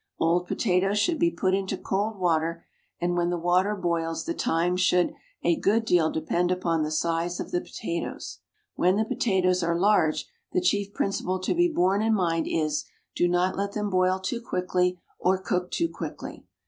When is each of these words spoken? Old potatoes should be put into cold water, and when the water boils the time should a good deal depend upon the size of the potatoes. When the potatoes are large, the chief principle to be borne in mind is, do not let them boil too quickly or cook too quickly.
Old 0.17 0.47
potatoes 0.47 0.97
should 0.97 1.19
be 1.19 1.29
put 1.29 1.53
into 1.53 1.77
cold 1.77 2.17
water, 2.17 2.65
and 2.99 3.15
when 3.15 3.29
the 3.29 3.37
water 3.37 3.75
boils 3.75 4.25
the 4.25 4.33
time 4.33 4.75
should 4.75 5.13
a 5.43 5.55
good 5.59 5.85
deal 5.85 6.09
depend 6.09 6.49
upon 6.49 6.81
the 6.81 6.89
size 6.89 7.39
of 7.39 7.51
the 7.51 7.61
potatoes. 7.61 8.39
When 8.73 8.95
the 8.95 9.05
potatoes 9.05 9.61
are 9.61 9.77
large, 9.79 10.25
the 10.53 10.59
chief 10.61 10.91
principle 10.95 11.37
to 11.41 11.53
be 11.53 11.69
borne 11.71 12.01
in 12.01 12.15
mind 12.15 12.47
is, 12.49 12.85
do 13.15 13.27
not 13.27 13.55
let 13.55 13.73
them 13.73 13.91
boil 13.91 14.17
too 14.17 14.41
quickly 14.41 14.99
or 15.19 15.37
cook 15.37 15.69
too 15.69 15.87
quickly. 15.89 16.47